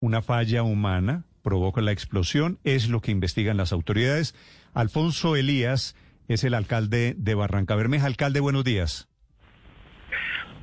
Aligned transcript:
una 0.00 0.22
falla 0.22 0.62
humana 0.62 1.24
provoca 1.42 1.80
la 1.80 1.92
explosión, 1.92 2.58
es 2.64 2.88
lo 2.88 3.00
que 3.00 3.10
investigan 3.10 3.56
las 3.56 3.72
autoridades. 3.72 4.34
Alfonso 4.74 5.36
Elías 5.36 5.96
es 6.28 6.44
el 6.44 6.54
alcalde 6.54 7.14
de 7.16 7.34
Barranca 7.34 7.74
Bermeja. 7.74 8.06
Alcalde, 8.06 8.40
buenos 8.40 8.64
días. 8.64 9.08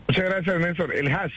Muchas 0.07 0.25
gracias, 0.25 0.59
Néstor. 0.59 0.95
El 0.95 1.07
HAS. 1.07 1.31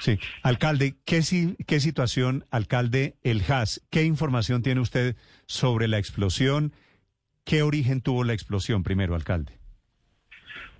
Sí, 0.00 0.18
alcalde, 0.42 0.94
¿qué, 1.04 1.20
qué 1.66 1.80
situación, 1.80 2.46
alcalde, 2.50 3.16
el 3.22 3.42
HAS? 3.46 3.82
¿Qué 3.90 4.02
información 4.04 4.62
tiene 4.62 4.80
usted 4.80 5.16
sobre 5.46 5.86
la 5.86 5.98
explosión? 5.98 6.72
¿Qué 7.44 7.62
origen 7.62 8.00
tuvo 8.00 8.24
la 8.24 8.32
explosión 8.32 8.82
primero, 8.82 9.14
alcalde? 9.14 9.52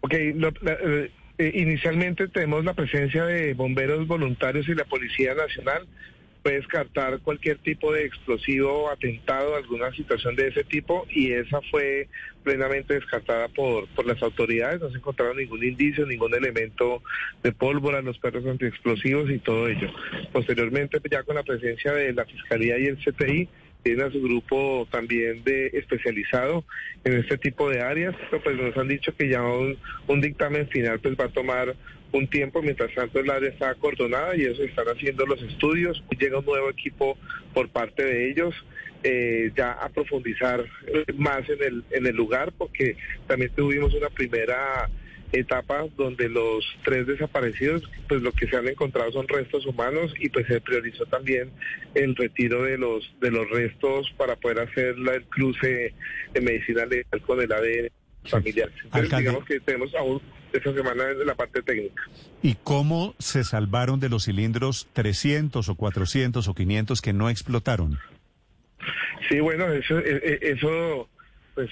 Ok, 0.01 0.14
eh, 0.14 1.12
eh, 1.39 1.53
inicialmente 1.55 2.29
tenemos 2.29 2.64
la 2.64 2.75
presencia 2.75 3.25
de 3.25 3.55
bomberos 3.55 4.07
voluntarios 4.07 4.69
y 4.69 4.75
la 4.75 4.85
Policía 4.85 5.35
Nacional 5.35 5.87
puede 6.45 6.57
descartar 6.57 7.21
cualquier 7.21 7.57
tipo 7.57 7.91
de 7.91 8.05
explosivo, 8.05 8.91
atentado, 8.91 9.57
alguna 9.57 9.91
situación 9.93 10.37
de 10.37 10.48
ese 10.48 10.62
tipo 10.62 11.07
y 11.09 11.33
esa 11.33 11.62
fue 11.71 12.07
plenamente 12.43 12.93
descartada 12.93 13.48
por, 13.48 13.89
por 13.89 14.05
las 14.05 14.23
autoridades. 14.23 14.83
No 14.83 14.91
se 14.91 14.99
encontraron 14.99 15.38
ningún 15.38 15.65
indicio, 15.65 16.05
ningún 16.05 16.35
elemento 16.35 17.02
de 17.43 17.51
pólvora, 17.52 18.02
los 18.02 18.19
perros 18.19 18.45
antiexplosivos 18.45 19.30
y 19.30 19.38
todo 19.38 19.69
ello. 19.69 19.91
Posteriormente, 20.33 21.01
ya 21.11 21.23
con 21.23 21.37
la 21.37 21.45
presencia 21.45 21.93
de 21.93 22.12
la 22.12 22.27
Fiscalía 22.27 22.79
y 22.79 22.88
el 22.88 22.99
CTI, 22.99 23.49
tiene 23.83 24.02
a 24.02 24.11
su 24.11 24.21
grupo 24.21 24.87
también 24.91 25.45
de 25.45 25.69
especializado 25.69 26.65
en 27.05 27.15
este 27.21 27.38
tipo 27.38 27.71
de 27.71 27.80
áreas, 27.80 28.15
pero 28.30 28.43
pues 28.43 28.57
nos 28.57 28.77
han 28.77 28.88
dicho 28.88 29.15
que 29.16 29.29
ya 29.30 29.43
un, 29.43 29.79
un 30.09 30.21
dictamen 30.21 30.69
final 30.69 31.01
pues 31.01 31.16
va 31.19 31.24
a 31.24 31.29
tomar 31.29 31.74
un 32.18 32.28
tiempo, 32.28 32.62
mientras 32.62 32.95
tanto 32.95 33.18
el 33.18 33.28
área 33.28 33.50
está 33.50 33.70
acordonada 33.70 34.36
y 34.36 34.45
eso 34.45 34.62
están 34.62 34.86
haciendo 34.86 35.27
los 35.27 35.42
estudios. 35.42 36.02
Llega 36.18 36.38
un 36.38 36.45
nuevo 36.45 36.70
equipo 36.70 37.18
por 37.52 37.68
parte 37.68 38.04
de 38.04 38.30
ellos. 38.30 38.54
Eh, 39.06 39.52
ya 39.54 39.73
a 39.73 39.90
profundizar 39.90 40.65
eh, 40.87 41.04
más 41.18 41.46
en 41.51 41.62
el, 41.62 41.84
en 41.90 42.06
el 42.06 42.16
lugar 42.16 42.54
porque 42.56 42.96
también 43.26 43.51
tuvimos 43.54 43.93
una 43.93 44.09
primera 44.09 44.88
etapa 45.30 45.84
donde 45.95 46.30
los 46.30 46.65
tres 46.84 47.06
desaparecidos, 47.06 47.82
pues 48.09 48.23
lo 48.23 48.32
que 48.32 48.46
se 48.46 48.56
han 48.56 48.66
encontrado 48.66 49.12
son 49.12 49.28
restos 49.28 49.66
humanos 49.66 50.15
y 50.18 50.30
pues 50.30 50.46
se 50.46 50.59
priorizó 50.60 51.04
también 51.04 51.51
el 51.95 52.16
retiro 52.16 52.62
de 52.62 52.78
los 52.78 53.15
de 53.21 53.30
los 53.30 53.51
restos 53.51 54.10
para 54.16 54.37
poder 54.37 54.60
hacer 54.60 54.95
el 54.96 55.24
cruce 55.24 55.93
de 56.32 56.40
medicina 56.40 56.87
legal 56.87 57.21
con 57.26 57.43
el 57.43 57.52
ADN 57.52 58.04
familiar. 58.29 58.71
Entonces, 58.85 59.19
digamos 59.19 59.45
que 59.45 59.61
tenemos 59.61 59.95
aún 59.95 60.21
esta 60.53 60.73
semana 60.73 61.05
desde 61.05 61.25
la 61.25 61.35
parte 61.35 61.63
técnica. 61.63 62.03
¿Y 62.43 62.55
cómo 62.63 63.15
se 63.19 63.45
salvaron 63.45 64.00
de 64.00 64.09
los 64.09 64.25
cilindros 64.25 64.89
300 64.93 65.69
o 65.69 65.75
400 65.75 66.47
o 66.47 66.55
500 66.55 67.03
que 67.03 67.12
no 67.12 67.28
explotaron? 67.28 67.99
Sí, 69.28 69.41
bueno, 69.41 69.72
eso, 69.72 69.99
e, 69.99 70.17
e, 70.17 70.39
eso 70.43 71.09
pues 71.55 71.71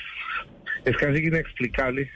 es 0.84 0.96
casi 0.96 1.18
inexplicable. 1.18 2.10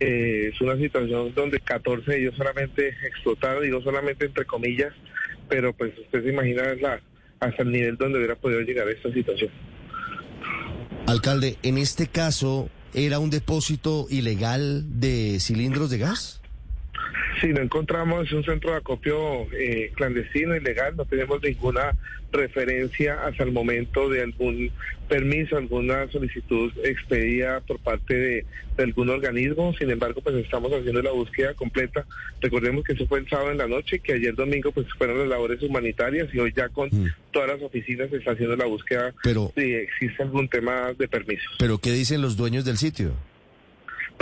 Eh, 0.00 0.50
es 0.52 0.60
una 0.60 0.76
situación 0.76 1.32
donde 1.34 1.60
14 1.60 2.10
de 2.10 2.20
ellos 2.20 2.34
solamente 2.36 2.88
explotaron, 3.06 3.62
digo 3.62 3.80
solamente 3.82 4.26
entre 4.26 4.44
comillas, 4.44 4.92
pero 5.48 5.72
pues 5.72 5.96
usted 5.98 6.24
se 6.24 6.30
imagina 6.30 6.74
la, 6.80 7.00
hasta 7.38 7.62
el 7.62 7.70
nivel 7.70 7.96
donde 7.96 8.18
hubiera 8.18 8.34
podido 8.34 8.60
llegar 8.62 8.88
esta 8.88 9.12
situación. 9.12 9.50
Alcalde, 11.06 11.58
en 11.62 11.78
este 11.78 12.06
caso, 12.06 12.70
¿Era 12.94 13.18
un 13.18 13.30
depósito 13.30 14.06
ilegal 14.10 14.84
de 15.00 15.38
cilindros 15.40 15.88
de 15.88 15.98
gas? 15.98 16.41
Sí, 17.42 17.48
no 17.48 17.60
encontramos 17.60 18.30
un 18.30 18.44
centro 18.44 18.70
de 18.70 18.76
acopio 18.76 19.48
eh, 19.52 19.90
clandestino, 19.96 20.54
ilegal, 20.54 20.94
no 20.96 21.04
tenemos 21.04 21.42
ninguna 21.42 21.92
referencia 22.30 23.26
hasta 23.26 23.42
el 23.42 23.50
momento 23.50 24.08
de 24.08 24.22
algún 24.22 24.70
permiso, 25.08 25.56
alguna 25.56 26.08
solicitud 26.12 26.72
expedida 26.84 27.60
por 27.60 27.80
parte 27.80 28.14
de, 28.14 28.46
algún 28.78 29.10
organismo. 29.10 29.74
Sin 29.76 29.90
embargo, 29.90 30.20
pues 30.20 30.36
estamos 30.36 30.72
haciendo 30.72 31.02
la 31.02 31.10
búsqueda 31.10 31.52
completa. 31.54 32.06
Recordemos 32.40 32.84
que 32.84 32.92
eso 32.92 33.08
fue 33.08 33.18
el 33.18 33.28
sábado 33.28 33.50
en 33.50 33.58
la 33.58 33.66
noche, 33.66 33.98
que 33.98 34.12
ayer 34.12 34.36
domingo 34.36 34.70
pues 34.70 34.86
fueron 34.96 35.18
las 35.18 35.28
labores 35.28 35.60
humanitarias 35.64 36.32
y 36.32 36.38
hoy 36.38 36.52
ya 36.56 36.68
con 36.68 36.90
mm. 36.92 37.12
todas 37.32 37.48
las 37.48 37.62
oficinas 37.62 38.08
se 38.10 38.18
está 38.18 38.32
haciendo 38.32 38.54
la 38.54 38.66
búsqueda 38.66 39.12
pero, 39.24 39.52
si 39.56 39.74
existe 39.74 40.22
algún 40.22 40.48
tema 40.48 40.92
de 40.96 41.08
permisos. 41.08 41.56
¿Pero 41.58 41.78
qué 41.78 41.90
dicen 41.90 42.22
los 42.22 42.36
dueños 42.36 42.64
del 42.64 42.78
sitio? 42.78 43.14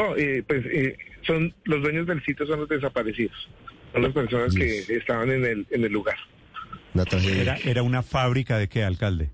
No, 0.01 0.17
eh, 0.17 0.43
pues 0.47 0.65
eh, 0.65 0.97
son 1.27 1.53
los 1.65 1.83
dueños 1.83 2.07
del 2.07 2.25
sitio 2.25 2.47
son 2.47 2.61
los 2.61 2.69
desaparecidos, 2.71 3.37
son 3.93 4.03
las 4.03 4.13
personas 4.13 4.55
que 4.55 4.79
estaban 4.97 5.31
en 5.31 5.45
el 5.45 5.67
en 5.71 5.85
el 5.85 5.93
lugar. 5.93 6.17
Era, 6.95 7.59
era 7.65 7.83
una 7.83 8.03
fábrica 8.03 8.57
de 8.57 8.69
qué, 8.69 8.83
alcalde? 8.83 9.29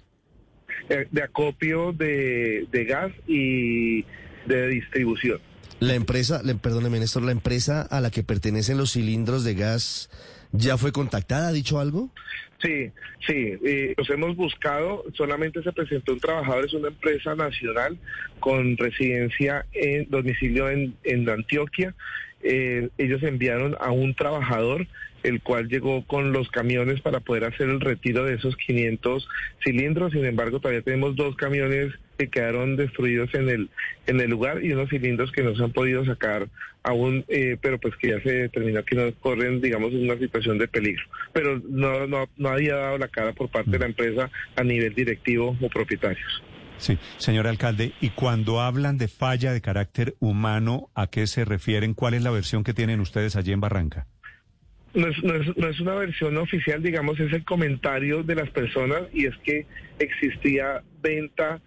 Eh, 0.88 1.06
de 1.10 1.22
acopio 1.22 1.93
de, 1.93 2.66
de 2.72 2.84
gas 2.84 3.12
y 3.28 4.03
de 4.47 4.66
distribución. 4.69 5.38
La 5.78 5.94
empresa, 5.94 6.43
le, 6.43 6.56
perdóneme 6.56 6.99
Néstor, 6.99 7.22
la 7.22 7.32
empresa 7.32 7.82
a 7.82 8.00
la 8.00 8.10
que 8.10 8.25
pertenecen 8.25 8.76
los 8.76 8.93
cilindros 8.93 9.44
de 9.44 9.55
gas 9.55 10.10
¿Ya 10.52 10.76
fue 10.76 10.92
contactada? 10.92 11.48
¿Ha 11.48 11.52
dicho 11.52 11.78
algo? 11.78 12.10
Sí, 12.62 12.90
sí, 13.26 13.54
eh, 13.64 13.94
los 13.96 14.08
hemos 14.10 14.36
buscado. 14.36 15.04
Solamente 15.14 15.62
se 15.62 15.72
presentó 15.72 16.12
un 16.12 16.20
trabajador, 16.20 16.64
es 16.64 16.72
una 16.72 16.88
empresa 16.88 17.34
nacional 17.34 17.98
con 18.40 18.76
residencia 18.76 19.66
en 19.72 20.08
domicilio 20.10 20.70
en, 20.70 20.96
en 21.04 21.28
Antioquia. 21.28 21.94
Eh, 22.42 22.88
ellos 22.98 23.22
enviaron 23.22 23.76
a 23.80 23.90
un 23.90 24.14
trabajador 24.14 24.86
el 25.22 25.42
cual 25.42 25.68
llegó 25.68 26.06
con 26.06 26.32
los 26.32 26.48
camiones 26.50 27.00
para 27.00 27.18
poder 27.20 27.44
hacer 27.44 27.68
el 27.68 27.80
retiro 27.80 28.24
de 28.24 28.34
esos 28.34 28.56
500 28.56 29.28
cilindros. 29.64 30.12
Sin 30.12 30.24
embargo, 30.24 30.60
todavía 30.60 30.82
tenemos 30.82 31.16
dos 31.16 31.34
camiones 31.34 31.92
que 32.16 32.28
quedaron 32.28 32.77
destruidos 32.77 33.32
en 33.34 33.49
el 33.49 33.71
en 34.06 34.21
el 34.21 34.31
lugar 34.31 34.65
y 34.65 34.72
unos 34.72 34.88
cilindros 34.88 35.32
que 35.32 35.43
no 35.43 35.54
se 35.54 35.62
han 35.62 35.72
podido 35.72 36.04
sacar 36.04 36.49
aún, 36.82 37.25
eh, 37.28 37.56
pero 37.60 37.78
pues 37.78 37.97
que 37.97 38.10
ya 38.10 38.21
se 38.21 38.32
determinó 38.32 38.84
que 38.84 38.94
no 38.94 39.12
corren, 39.15 39.60
digamos, 39.60 39.93
en 39.93 40.04
una 40.04 40.19
situación 40.19 40.59
de 40.59 40.69
peligro. 40.69 41.03
Pero 41.32 41.60
no, 41.69 42.06
no, 42.06 42.28
no 42.37 42.49
había 42.49 42.76
dado 42.76 42.99
la 42.99 43.09
cara 43.09 43.32
por 43.32 43.49
parte 43.49 43.72
de 43.72 43.78
la 43.81 43.87
empresa 43.87 44.31
a 44.55 44.62
nivel 44.62 44.94
directivo 44.94 45.56
o 45.60 45.69
propietarios. 45.69 46.43
Sí, 46.78 46.99
señor 47.16 47.47
alcalde, 47.47 47.93
y 48.00 48.10
cuando 48.10 48.60
hablan 48.60 48.99
de 48.99 49.09
falla 49.09 49.53
de 49.53 49.60
carácter 49.60 50.15
humano, 50.21 50.91
¿a 50.94 51.09
qué 51.09 51.26
se 51.26 51.44
refieren? 51.44 51.94
¿Cuál 51.94 52.15
es 52.15 52.22
la 52.22 52.31
versión 52.31 52.65
que 52.65 52.75
tienen 52.75 53.00
ustedes 53.00 53.34
allí 53.34 53.53
en 53.53 53.60
Barranca? 53.60 54.06
no 54.97 55.09
es, 55.09 55.22
no, 55.56 55.69
es, 55.69 55.81
una 55.81 55.94
versión 55.94 56.37
oficial, 56.38 56.82
digamos, 56.82 57.21
es 57.21 57.32
el 57.32 57.44
comentario 57.44 58.22
de 58.22 58.34
las 58.34 58.49
personas 58.50 59.03
y 59.12 59.26
es 59.26 59.37
que 59.44 59.66
existía 59.99 60.82
venta 61.03 61.60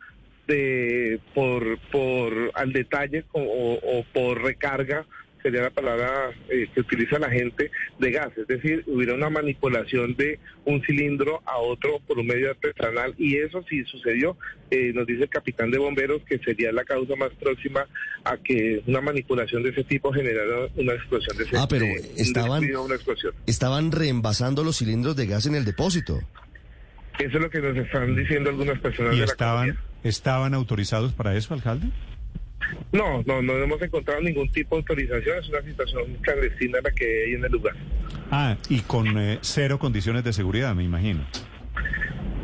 de 0.50 1.20
por 1.34 1.80
por 1.92 2.52
al 2.56 2.74
detalle 2.74 3.24
o, 3.32 3.80
o 3.82 4.04
por 4.12 4.42
recarga 4.42 5.06
sería 5.42 5.62
la 5.62 5.70
palabra 5.70 6.32
eh, 6.50 6.68
que 6.74 6.82
utiliza 6.82 7.20
la 7.20 7.30
gente, 7.30 7.72
de 7.98 8.12
gas. 8.12 8.30
Es 8.38 8.48
decir, 8.48 8.84
hubiera 8.88 9.14
una 9.14 9.30
manipulación 9.30 10.16
de 10.16 10.40
un 10.66 10.82
cilindro 10.82 11.42
a 11.46 11.58
otro 11.58 12.00
por 12.08 12.20
un 12.20 12.28
medio 12.28 12.52
artesanal 12.52 13.14
y 13.18 13.38
eso 13.38 13.64
sí 13.70 13.84
sucedió. 13.86 14.38
Eh, 14.72 14.92
nos 14.94 15.08
dice 15.08 15.24
el 15.24 15.30
capitán 15.30 15.72
de 15.72 15.78
bomberos 15.78 16.22
que 16.24 16.40
sería 16.40 16.72
la 16.72 16.84
causa 16.84 17.16
más 17.16 17.32
próxima 17.40 17.88
a 18.24 18.38
que 18.38 18.84
una 18.88 19.02
manipulación 19.02 19.64
de 19.64 19.70
ese 19.70 19.84
tipo 19.84 20.12
generara 20.12 20.68
una 20.76 20.94
explosión 20.94 21.38
de 21.38 21.44
ese 21.44 21.58
Ah, 21.58 21.68
pero 21.70 21.86
estaban, 22.18 22.64
estaban 23.48 23.92
reembasando 23.92 24.64
los 24.64 24.78
cilindros 24.78 25.16
de 25.16 25.26
gas 25.28 25.46
en 25.46 25.56
el 25.56 25.66
depósito. 25.66 26.20
Eso 27.18 27.38
es 27.38 27.44
lo 27.44 27.50
que 27.50 27.60
nos 27.60 27.76
están 27.76 28.16
diciendo 28.16 28.50
algunas 28.50 28.80
personas. 28.80 29.16
¿Y 29.16 29.20
de 29.20 29.26
estaban, 29.26 29.78
estaban 30.04 30.54
autorizados 30.54 31.14
para 31.14 31.36
eso, 31.36 31.54
alcalde? 31.54 31.88
No, 32.92 33.24
no, 33.26 33.42
no 33.42 33.58
hemos 33.58 33.82
encontrado 33.82 34.22
ningún 34.22 34.52
tipo 34.52 34.76
de 34.76 34.82
autorización, 34.82 35.38
es 35.40 35.50
una 35.50 35.62
situación 35.62 36.16
clandestina 36.22 36.80
la 36.84 36.92
que 36.92 37.24
hay 37.26 37.34
en 37.34 37.46
el 37.46 37.52
lugar. 37.52 37.76
Ah, 38.32 38.58
y 38.70 38.82
con 38.82 39.18
eh, 39.18 39.40
cero 39.42 39.80
condiciones 39.80 40.24
de 40.24 40.34
seguridad, 40.34 40.76
me 40.76 40.84
imagino. 40.84 41.26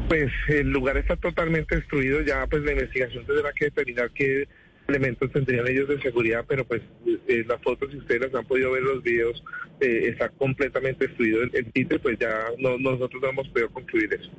Pues 0.08 0.32
el 0.47 0.70
lugar 0.70 0.97
está 0.97 1.16
totalmente 1.16 1.76
destruido, 1.76 2.22
ya 2.22 2.46
pues 2.47 2.64
la 2.64 2.72
investigación 2.72 3.26
tendrá 3.26 3.52
que 3.53 3.66
determinar 3.66 4.12
qué 4.12 4.47
elementos 4.88 5.32
tendrían 5.32 5.68
ellos 5.68 5.88
de 5.88 6.00
seguridad, 6.00 6.46
pero 6.47 6.64
pues 6.64 6.82
eh, 7.28 7.44
las 7.47 7.62
fotos, 7.62 7.91
si 7.91 7.97
ustedes 7.97 8.22
las 8.22 8.35
han 8.35 8.46
podido 8.46 8.72
ver, 8.72 8.84
los 8.84 9.02
videos, 9.02 9.44
eh, 9.82 10.09
está 10.12 10.29
completamente 10.29 11.08
destruido 11.08 11.41
el, 11.44 11.52
el 11.56 11.72
sitio, 11.74 12.00
pues 12.00 12.20
ya 12.20 12.46
no, 12.59 12.78
nosotros 12.78 13.22
no 13.22 13.29
hemos 13.29 13.47
podido 13.50 13.70
concluir 13.70 14.14
eso. 14.14 14.29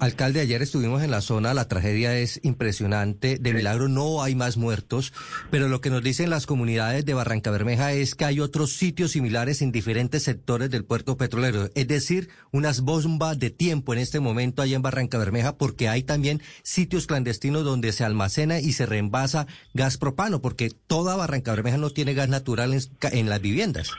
Alcalde, 0.00 0.40
ayer 0.40 0.60
estuvimos 0.60 1.02
en 1.02 1.10
la 1.10 1.20
zona, 1.20 1.54
la 1.54 1.68
tragedia 1.68 2.18
es 2.18 2.40
impresionante, 2.42 3.38
de 3.38 3.54
milagro 3.54 3.88
no 3.88 4.22
hay 4.22 4.34
más 4.34 4.56
muertos, 4.56 5.12
pero 5.50 5.68
lo 5.68 5.80
que 5.80 5.88
nos 5.88 6.02
dicen 6.02 6.30
las 6.30 6.46
comunidades 6.46 7.04
de 7.06 7.14
Barranca 7.14 7.50
Bermeja 7.50 7.92
es 7.92 8.14
que 8.14 8.24
hay 8.24 8.40
otros 8.40 8.72
sitios 8.76 9.12
similares 9.12 9.62
en 9.62 9.72
diferentes 9.72 10.24
sectores 10.24 10.68
del 10.68 10.84
puerto 10.84 11.16
petrolero, 11.16 11.70
es 11.74 11.88
decir, 11.88 12.28
unas 12.50 12.80
bombas 12.80 13.38
de 13.38 13.50
tiempo 13.50 13.94
en 13.94 14.00
este 14.00 14.20
momento 14.20 14.62
allá 14.62 14.76
en 14.76 14.82
Barranca 14.82 15.16
Bermeja, 15.16 15.56
porque 15.56 15.88
hay 15.88 16.02
también 16.02 16.42
sitios 16.62 17.06
clandestinos 17.06 17.64
donde 17.64 17.92
se 17.92 18.04
almacena 18.04 18.58
y 18.58 18.72
se 18.72 18.86
reembasa 18.86 19.46
gas 19.74 19.96
propano, 19.96 20.42
porque 20.42 20.70
toda 20.70 21.16
Barranca 21.16 21.52
Bermeja 21.52 21.78
no 21.78 21.90
tiene 21.90 22.14
gas 22.14 22.28
natural 22.28 22.74
en, 22.74 22.82
en 23.12 23.30
las 23.30 23.40
viviendas. 23.40 23.90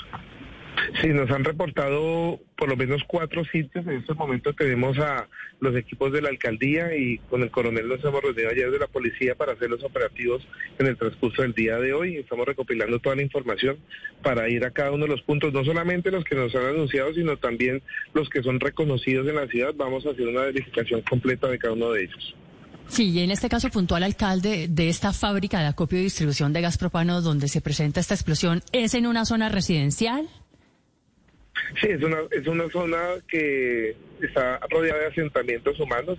Sí, 1.01 1.09
nos 1.09 1.29
han 1.29 1.43
reportado 1.43 2.39
por 2.57 2.69
lo 2.69 2.77
menos 2.77 3.01
cuatro 3.05 3.43
sitios. 3.45 3.85
En 3.85 3.97
este 3.97 4.13
momento 4.13 4.53
tenemos 4.53 4.97
a 4.97 5.27
los 5.59 5.75
equipos 5.75 6.11
de 6.13 6.21
la 6.21 6.29
alcaldía 6.29 6.95
y 6.95 7.17
con 7.29 7.41
el 7.43 7.51
coronel 7.51 7.89
nos 7.89 8.03
hemos 8.03 8.21
reunido 8.21 8.49
ayer 8.49 8.71
de 8.71 8.79
la 8.79 8.87
policía 8.87 9.35
para 9.35 9.53
hacer 9.53 9.69
los 9.69 9.83
operativos 9.83 10.47
en 10.79 10.87
el 10.87 10.97
transcurso 10.97 11.41
del 11.41 11.53
día 11.53 11.77
de 11.77 11.93
hoy. 11.93 12.15
Estamos 12.17 12.45
recopilando 12.45 12.99
toda 12.99 13.17
la 13.17 13.23
información 13.23 13.77
para 14.23 14.47
ir 14.47 14.63
a 14.63 14.71
cada 14.71 14.91
uno 14.91 15.05
de 15.05 15.11
los 15.11 15.21
puntos, 15.23 15.51
no 15.51 15.65
solamente 15.65 16.11
los 16.11 16.23
que 16.23 16.35
nos 16.35 16.55
han 16.55 16.65
anunciado, 16.65 17.13
sino 17.13 17.35
también 17.37 17.81
los 18.13 18.29
que 18.29 18.41
son 18.41 18.59
reconocidos 18.59 19.27
en 19.27 19.35
la 19.35 19.47
ciudad. 19.47 19.73
Vamos 19.75 20.05
a 20.05 20.11
hacer 20.11 20.27
una 20.27 20.41
verificación 20.41 21.01
completa 21.01 21.47
de 21.49 21.59
cada 21.59 21.73
uno 21.73 21.91
de 21.91 22.03
ellos. 22.03 22.35
Sí, 22.87 23.09
y 23.09 23.19
en 23.19 23.31
este 23.31 23.49
caso 23.49 23.69
puntual, 23.69 24.03
alcalde 24.03 24.67
de 24.69 24.89
esta 24.89 25.11
fábrica 25.11 25.59
de 25.59 25.65
acopio 25.65 25.99
y 25.99 26.03
distribución 26.03 26.53
de 26.53 26.61
gas 26.61 26.77
propano 26.77 27.21
donde 27.21 27.47
se 27.47 27.59
presenta 27.59 27.99
esta 27.99 28.13
explosión, 28.13 28.61
¿es 28.71 28.93
en 28.93 29.07
una 29.07 29.25
zona 29.25 29.49
residencial? 29.49 30.29
Sí, 31.81 31.87
es 31.89 32.03
una, 32.03 32.17
es 32.31 32.47
una 32.47 32.69
zona 32.69 32.99
que 33.27 33.95
está 34.21 34.59
rodeada 34.69 35.01
de 35.01 35.07
asentamientos 35.07 35.79
humanos, 35.79 36.17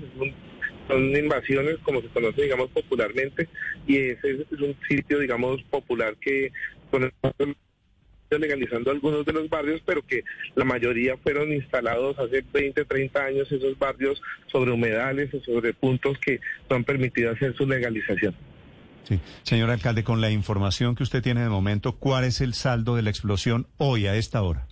son 0.88 1.16
invasiones 1.16 1.78
como 1.82 2.00
se 2.00 2.08
conoce, 2.08 2.42
digamos, 2.42 2.70
popularmente, 2.70 3.48
y 3.86 3.96
ese 3.98 4.46
es 4.50 4.60
un 4.60 4.76
sitio, 4.88 5.18
digamos, 5.18 5.62
popular 5.64 6.16
que 6.20 6.52
con 6.90 7.10
legalizando 8.30 8.90
algunos 8.90 9.24
de 9.24 9.32
los 9.32 9.48
barrios, 9.48 9.80
pero 9.86 10.02
que 10.02 10.24
la 10.54 10.64
mayoría 10.64 11.16
fueron 11.18 11.52
instalados 11.52 12.18
hace 12.18 12.44
20, 12.52 12.84
30 12.84 13.24
años 13.24 13.52
esos 13.52 13.78
barrios 13.78 14.20
sobre 14.50 14.72
humedales 14.72 15.32
o 15.34 15.40
sobre 15.40 15.72
puntos 15.72 16.18
que 16.18 16.40
no 16.68 16.76
han 16.76 16.84
permitido 16.84 17.30
hacer 17.30 17.54
su 17.56 17.66
legalización. 17.66 18.34
Sí. 19.04 19.20
Señor 19.44 19.70
alcalde, 19.70 20.02
con 20.02 20.20
la 20.20 20.30
información 20.30 20.96
que 20.96 21.04
usted 21.04 21.22
tiene 21.22 21.42
de 21.42 21.48
momento, 21.48 21.92
¿cuál 21.92 22.24
es 22.24 22.40
el 22.40 22.54
saldo 22.54 22.96
de 22.96 23.02
la 23.02 23.10
explosión 23.10 23.68
hoy 23.76 24.08
a 24.08 24.16
esta 24.16 24.42
hora? 24.42 24.66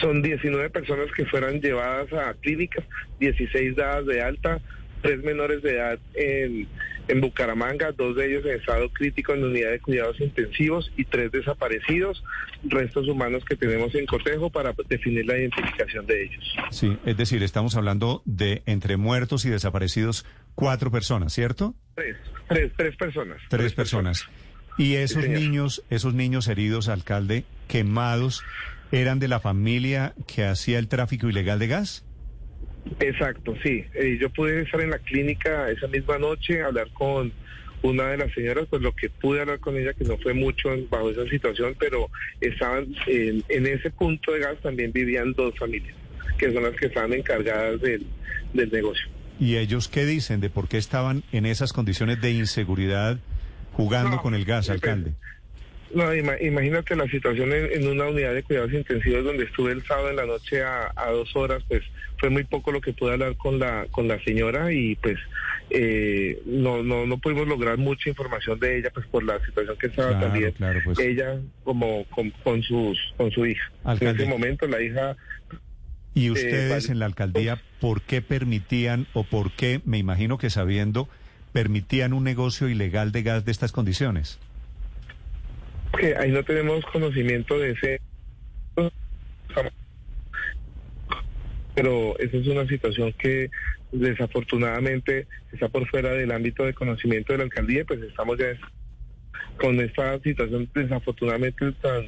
Son 0.00 0.22
19 0.22 0.70
personas 0.70 1.06
que 1.16 1.26
fueron 1.26 1.60
llevadas 1.60 2.12
a 2.12 2.34
clínicas, 2.34 2.84
16 3.20 3.76
dadas 3.76 4.06
de 4.06 4.22
alta, 4.22 4.60
tres 5.02 5.22
menores 5.22 5.62
de 5.62 5.76
edad 5.76 5.98
en, 6.14 6.68
en 7.08 7.20
Bucaramanga, 7.20 7.92
dos 7.92 8.16
de 8.16 8.26
ellos 8.26 8.44
en 8.44 8.56
estado 8.58 8.88
crítico 8.90 9.34
en 9.34 9.42
la 9.42 9.46
unidad 9.48 9.70
de 9.70 9.80
cuidados 9.80 10.20
intensivos 10.20 10.90
y 10.96 11.04
tres 11.04 11.30
desaparecidos, 11.30 12.24
restos 12.64 13.06
humanos 13.08 13.44
que 13.44 13.56
tenemos 13.56 13.94
en 13.94 14.06
cotejo 14.06 14.50
para 14.50 14.74
definir 14.88 15.26
la 15.26 15.38
identificación 15.38 16.06
de 16.06 16.24
ellos. 16.24 16.56
Sí, 16.70 16.96
es 17.04 17.16
decir, 17.16 17.42
estamos 17.42 17.76
hablando 17.76 18.22
de 18.24 18.62
entre 18.66 18.96
muertos 18.96 19.44
y 19.44 19.50
desaparecidos 19.50 20.26
cuatro 20.54 20.90
personas, 20.90 21.32
¿cierto? 21.32 21.74
Tres, 21.94 22.16
tres, 22.48 22.72
tres 22.76 22.96
personas. 22.96 23.38
Tres, 23.48 23.72
personas. 23.74 24.26
Y 24.78 24.96
esos 24.96 25.26
niños, 25.28 25.84
esos 25.88 26.14
niños 26.14 26.48
heridos, 26.48 26.88
alcalde, 26.88 27.44
quemados, 27.68 28.42
¿eran 28.92 29.18
de 29.18 29.28
la 29.28 29.40
familia 29.40 30.14
que 30.26 30.44
hacía 30.44 30.78
el 30.78 30.88
tráfico 30.88 31.28
ilegal 31.28 31.58
de 31.58 31.66
gas? 31.68 32.04
Exacto, 33.00 33.54
sí. 33.62 33.84
Eh, 33.94 34.18
yo 34.20 34.30
pude 34.30 34.62
estar 34.62 34.80
en 34.80 34.90
la 34.90 34.98
clínica 34.98 35.70
esa 35.70 35.88
misma 35.88 36.18
noche, 36.18 36.62
hablar 36.62 36.88
con 36.92 37.32
una 37.82 38.08
de 38.08 38.18
las 38.18 38.32
señoras, 38.32 38.66
pues 38.68 38.82
lo 38.82 38.92
que 38.92 39.10
pude 39.10 39.40
hablar 39.40 39.60
con 39.60 39.76
ella, 39.76 39.92
que 39.92 40.04
no 40.04 40.16
fue 40.18 40.34
mucho 40.34 40.70
bajo 40.88 41.10
esa 41.10 41.28
situación, 41.28 41.76
pero 41.78 42.08
estaban 42.40 42.94
en, 43.06 43.44
ese 43.48 43.90
punto 43.90 44.32
de 44.32 44.40
gas 44.40 44.56
también 44.62 44.92
vivían 44.92 45.32
dos 45.34 45.56
familias, 45.58 45.94
que 46.38 46.52
son 46.52 46.62
las 46.62 46.74
que 46.76 46.86
estaban 46.86 47.12
encargadas 47.12 47.80
del, 47.80 48.06
del 48.54 48.70
negocio. 48.70 49.06
¿Y 49.38 49.56
ellos 49.56 49.88
qué 49.88 50.06
dicen 50.06 50.40
de 50.40 50.48
por 50.48 50.68
qué 50.68 50.78
estaban 50.78 51.22
en 51.32 51.44
esas 51.46 51.72
condiciones 51.72 52.20
de 52.20 52.32
inseguridad 52.32 53.18
jugando 53.72 54.18
con 54.22 54.34
el 54.34 54.44
gas, 54.44 54.70
alcalde? 54.70 55.12
No, 55.96 56.14
imagínate 56.14 56.94
la 56.94 57.08
situación 57.08 57.54
en, 57.54 57.88
una 57.88 58.04
unidad 58.04 58.34
de 58.34 58.42
cuidados 58.42 58.70
intensivos 58.70 59.24
donde 59.24 59.44
estuve 59.44 59.72
el 59.72 59.82
sábado 59.82 60.10
en 60.10 60.16
la 60.16 60.26
noche 60.26 60.62
a, 60.62 60.92
dos 61.10 61.34
horas, 61.34 61.62
pues 61.68 61.84
fue 62.18 62.28
muy 62.28 62.44
poco 62.44 62.70
lo 62.70 62.82
que 62.82 62.92
pude 62.92 63.12
hablar 63.12 63.34
con 63.38 63.58
la 63.58 63.86
con 63.90 64.06
la 64.06 64.22
señora 64.22 64.70
y 64.70 64.94
pues 64.96 65.16
eh, 65.70 66.38
no, 66.44 66.82
no 66.82 67.06
no 67.06 67.16
pudimos 67.16 67.48
lograr 67.48 67.78
mucha 67.78 68.10
información 68.10 68.60
de 68.60 68.76
ella, 68.76 68.90
pues 68.92 69.06
por 69.06 69.24
la 69.24 69.42
situación 69.46 69.74
que 69.78 69.86
estaba 69.86 70.20
también 70.20 70.52
pues. 70.84 70.98
ella 70.98 71.40
como 71.64 72.04
con, 72.10 72.62
sus 72.62 72.98
con 73.16 73.30
su 73.30 73.46
hija. 73.46 73.72
En 73.86 74.08
ese 74.08 74.26
momento 74.26 74.66
la 74.66 74.82
hija 74.82 75.16
¿Y 76.12 76.26
eh, 76.26 76.30
ustedes 76.30 76.90
en 76.90 76.98
la 76.98 77.06
alcaldía 77.06 77.58
por 77.80 78.02
qué 78.02 78.20
permitían 78.20 79.06
o 79.14 79.24
por 79.24 79.50
qué, 79.50 79.80
me 79.86 79.96
imagino 79.96 80.36
que 80.36 80.50
sabiendo, 80.50 81.08
permitían 81.52 82.12
un 82.12 82.24
negocio 82.24 82.68
ilegal 82.68 83.12
de 83.12 83.22
gas 83.22 83.46
de 83.46 83.52
estas 83.52 83.72
condiciones? 83.72 84.38
Que 85.96 86.16
ahí 86.16 86.30
no 86.30 86.42
tenemos 86.44 86.84
conocimiento 86.86 87.58
de 87.58 87.70
ese 87.72 88.00
pero 91.76 92.18
esa 92.18 92.38
es 92.38 92.46
una 92.46 92.66
situación 92.66 93.12
que 93.18 93.50
desafortunadamente 93.92 95.26
está 95.52 95.68
por 95.68 95.86
fuera 95.88 96.10
del 96.12 96.32
ámbito 96.32 96.64
de 96.64 96.72
conocimiento 96.72 97.32
de 97.32 97.38
la 97.38 97.44
alcaldía, 97.44 97.84
pues 97.84 98.00
estamos 98.00 98.38
ya 98.38 98.46
con 99.60 99.78
esta 99.80 100.18
situación 100.20 100.68
desafortunadamente 100.74 101.72
tan, 101.72 102.06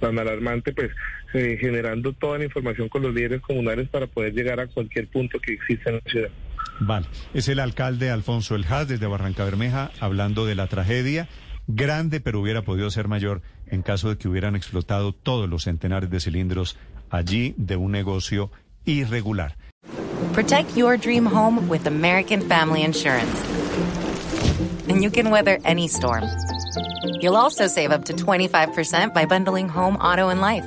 tan 0.00 0.18
alarmante, 0.18 0.72
pues 0.72 0.90
eh, 1.34 1.58
generando 1.60 2.14
toda 2.14 2.38
la 2.38 2.44
información 2.44 2.88
con 2.88 3.02
los 3.02 3.14
líderes 3.14 3.42
comunales 3.42 3.88
para 3.88 4.06
poder 4.06 4.32
llegar 4.32 4.60
a 4.60 4.66
cualquier 4.66 5.08
punto 5.08 5.38
que 5.38 5.52
exista 5.54 5.90
en 5.90 5.96
la 5.96 6.10
ciudad. 6.10 6.30
Vale, 6.80 7.06
es 7.34 7.48
el 7.48 7.60
alcalde 7.60 8.10
Alfonso 8.10 8.54
El 8.54 8.64
desde 8.64 9.06
Barranca 9.06 9.44
Bermeja 9.44 9.90
hablando 10.00 10.46
de 10.46 10.54
la 10.54 10.68
tragedia 10.68 11.28
grande, 11.74 12.20
pero 12.20 12.40
hubiera 12.40 12.62
podido 12.62 12.90
ser 12.90 13.08
mayor 13.08 13.42
en 13.66 13.82
caso 13.82 14.08
de 14.08 14.18
que 14.18 14.28
hubieran 14.28 14.56
explotado 14.56 15.12
todos 15.12 15.48
los 15.48 15.64
centenares 15.64 16.10
de 16.10 16.20
cilindros 16.20 16.76
allí 17.10 17.54
de 17.56 17.76
un 17.76 17.92
negocio 17.92 18.50
irregular. 18.84 19.56
Protect 20.32 20.76
your 20.76 20.96
dream 20.96 21.26
home 21.26 21.68
with 21.68 21.86
American 21.86 22.40
Family 22.48 22.82
Insurance. 22.82 23.36
And 24.88 25.02
you 25.02 25.10
can 25.10 25.30
weather 25.30 25.58
any 25.64 25.88
storm. 25.88 26.24
You'll 27.20 27.36
also 27.36 27.66
save 27.66 27.90
up 27.90 28.04
to 28.06 28.14
25% 28.14 29.12
by 29.12 29.26
bundling 29.26 29.68
home, 29.68 29.96
auto, 29.96 30.28
and 30.28 30.40
life. 30.40 30.64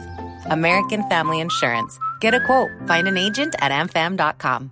American 0.50 1.08
Family 1.10 1.40
Insurance. 1.40 1.98
Get 2.22 2.34
a 2.34 2.40
quote. 2.46 2.70
Find 2.88 3.08
an 3.08 3.18
agent 3.18 3.56
at 3.60 3.72
amfam.com. 3.72 4.72